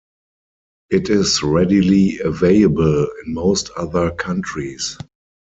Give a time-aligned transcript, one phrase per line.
[0.89, 4.97] It is readily available in most other countries.